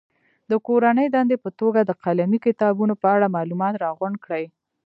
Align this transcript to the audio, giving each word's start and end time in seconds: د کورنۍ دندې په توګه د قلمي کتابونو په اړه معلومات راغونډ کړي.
د 0.49 0.51
کورنۍ 0.67 1.07
دندې 1.15 1.37
په 1.43 1.49
توګه 1.59 1.79
د 1.83 1.91
قلمي 2.03 2.39
کتابونو 2.45 2.93
په 3.01 3.07
اړه 3.15 3.33
معلومات 3.35 3.73
راغونډ 3.83 4.15
کړي. 4.25 4.45